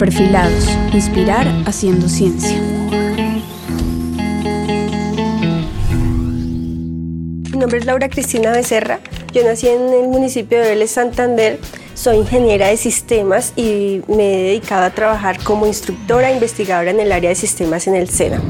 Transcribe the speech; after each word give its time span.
Perfilados, 0.00 0.66
inspirar 0.94 1.46
haciendo 1.66 2.08
ciencia. 2.08 2.58
Mi 7.52 7.58
nombre 7.58 7.80
es 7.80 7.84
Laura 7.84 8.08
Cristina 8.08 8.50
Becerra. 8.50 9.00
Yo 9.34 9.44
nací 9.44 9.68
en 9.68 9.92
el 9.92 10.08
municipio 10.08 10.58
de 10.58 10.70
Vélez 10.70 10.92
Santander. 10.92 11.58
Soy 11.92 12.16
ingeniera 12.16 12.68
de 12.68 12.78
sistemas 12.78 13.52
y 13.56 14.00
me 14.08 14.32
he 14.32 14.42
dedicado 14.44 14.84
a 14.84 14.90
trabajar 14.90 15.38
como 15.44 15.66
instructora 15.66 16.30
e 16.30 16.32
investigadora 16.32 16.92
en 16.92 17.00
el 17.00 17.12
área 17.12 17.28
de 17.28 17.36
sistemas 17.36 17.86
en 17.86 17.94
el 17.94 18.08
SENA 18.08 18.40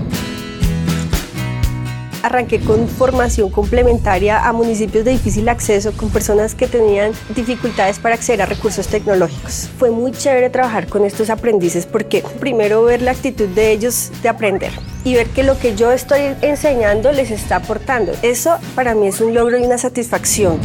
arranqué 2.23 2.61
con 2.61 2.89
formación 2.89 3.51
complementaria 3.51 4.47
a 4.47 4.53
municipios 4.53 5.05
de 5.05 5.13
difícil 5.13 5.49
acceso 5.49 5.93
con 5.93 6.11
personas 6.11 6.55
que 6.55 6.67
tenían 6.67 7.13
dificultades 7.35 7.99
para 7.99 8.15
acceder 8.15 8.43
a 8.43 8.47
recursos 8.47 8.87
tecnológicos. 8.89 9.69
Fue 9.79 9.91
muy 9.91 10.13
chévere 10.13 10.51
trabajar 10.51 10.87
con 10.87 11.05
estos 11.05 11.31
aprendices 11.31 11.87
porque 11.87 12.25
primero 12.39 12.83
ver 12.83 13.03
la 13.03 13.13
actitud 13.13 13.49
de 13.49 13.73
ellos 13.73 14.11
de 14.23 14.29
aprender 14.29 14.73
y 15.05 15.15
ver 15.15 15.29
que 15.29 15.43
lo 15.43 15.59
que 15.59 15.75
yo 15.77 15.93
estoy 15.93 16.21
enseñando 16.43 17.13
les 17.13 17.31
está 17.31 17.57
aportando. 17.57 18.13
Eso 18.23 18.59
para 18.75 18.95
mí 18.95 19.09
es 19.09 19.21
un 19.21 19.35
logro 19.35 19.59
y 19.59 19.63
una 19.63 19.79
satisfacción. 19.79 20.59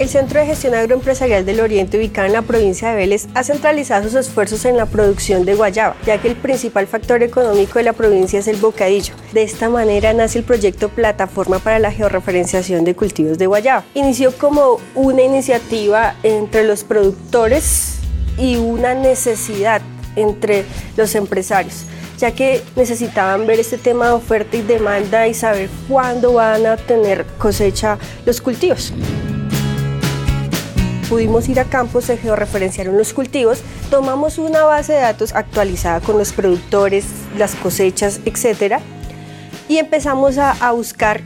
El 0.00 0.08
Centro 0.08 0.40
de 0.40 0.46
Gestión 0.46 0.74
Agroempresarial 0.74 1.44
del 1.44 1.60
Oriente, 1.60 1.98
ubicado 1.98 2.26
en 2.26 2.32
la 2.32 2.40
provincia 2.40 2.88
de 2.88 2.96
Vélez, 2.96 3.28
ha 3.34 3.44
centralizado 3.44 4.04
sus 4.04 4.14
esfuerzos 4.14 4.64
en 4.64 4.78
la 4.78 4.86
producción 4.86 5.44
de 5.44 5.54
guayaba, 5.54 5.94
ya 6.06 6.16
que 6.16 6.28
el 6.28 6.36
principal 6.36 6.86
factor 6.86 7.22
económico 7.22 7.78
de 7.78 7.84
la 7.84 7.92
provincia 7.92 8.38
es 8.38 8.48
el 8.48 8.56
bocadillo. 8.56 9.12
De 9.34 9.42
esta 9.42 9.68
manera 9.68 10.14
nace 10.14 10.38
el 10.38 10.44
proyecto 10.46 10.88
Plataforma 10.88 11.58
para 11.58 11.78
la 11.78 11.92
Georreferenciación 11.92 12.82
de 12.84 12.96
Cultivos 12.96 13.36
de 13.36 13.46
Guayaba. 13.46 13.84
Inició 13.92 14.32
como 14.32 14.80
una 14.94 15.20
iniciativa 15.20 16.14
entre 16.22 16.64
los 16.64 16.82
productores 16.82 17.98
y 18.38 18.56
una 18.56 18.94
necesidad 18.94 19.82
entre 20.16 20.64
los 20.96 21.14
empresarios 21.14 21.84
ya 22.16 22.32
que 22.32 22.62
necesitaban 22.76 23.46
ver 23.46 23.60
este 23.60 23.78
tema 23.78 24.08
de 24.08 24.12
oferta 24.12 24.54
y 24.54 24.60
demanda 24.60 25.26
y 25.26 25.32
saber 25.32 25.70
cuándo 25.88 26.34
van 26.34 26.66
a 26.66 26.76
tener 26.76 27.24
cosecha 27.38 27.98
los 28.26 28.42
cultivos 28.42 28.92
pudimos 31.10 31.48
ir 31.48 31.58
a 31.58 31.64
campos, 31.64 32.04
se 32.04 32.16
georreferenciaron 32.16 32.96
los 32.96 33.12
cultivos, 33.12 33.62
tomamos 33.90 34.38
una 34.38 34.62
base 34.62 34.92
de 34.92 35.00
datos 35.00 35.34
actualizada 35.34 36.00
con 36.00 36.16
los 36.16 36.32
productores, 36.32 37.04
las 37.36 37.56
cosechas, 37.56 38.20
etcétera, 38.24 38.80
y 39.68 39.78
empezamos 39.78 40.38
a, 40.38 40.52
a 40.52 40.70
buscar 40.70 41.20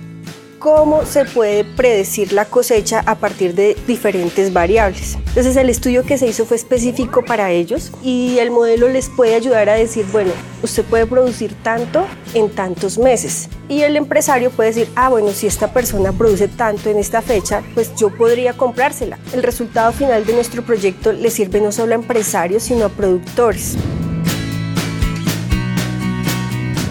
cómo 0.64 1.04
se 1.04 1.26
puede 1.26 1.62
predecir 1.62 2.32
la 2.32 2.46
cosecha 2.46 3.02
a 3.04 3.16
partir 3.16 3.54
de 3.54 3.76
diferentes 3.86 4.50
variables. 4.50 5.18
Entonces 5.26 5.56
el 5.56 5.68
estudio 5.68 6.04
que 6.04 6.16
se 6.16 6.26
hizo 6.26 6.46
fue 6.46 6.56
específico 6.56 7.22
para 7.22 7.50
ellos 7.50 7.92
y 8.02 8.38
el 8.38 8.50
modelo 8.50 8.88
les 8.88 9.10
puede 9.10 9.34
ayudar 9.34 9.68
a 9.68 9.74
decir, 9.74 10.06
bueno, 10.10 10.30
usted 10.62 10.82
puede 10.86 11.04
producir 11.04 11.54
tanto 11.62 12.06
en 12.32 12.48
tantos 12.48 12.96
meses. 12.96 13.50
Y 13.68 13.82
el 13.82 13.94
empresario 13.94 14.50
puede 14.50 14.70
decir, 14.70 14.88
ah, 14.96 15.10
bueno, 15.10 15.32
si 15.32 15.46
esta 15.46 15.70
persona 15.70 16.12
produce 16.12 16.48
tanto 16.48 16.88
en 16.88 16.96
esta 16.96 17.20
fecha, 17.20 17.62
pues 17.74 17.94
yo 17.96 18.08
podría 18.08 18.54
comprársela. 18.54 19.18
El 19.34 19.42
resultado 19.42 19.92
final 19.92 20.24
de 20.24 20.32
nuestro 20.32 20.64
proyecto 20.64 21.12
le 21.12 21.28
sirve 21.28 21.60
no 21.60 21.72
solo 21.72 21.92
a 21.92 21.96
empresarios, 21.96 22.62
sino 22.62 22.86
a 22.86 22.88
productores. 22.88 23.76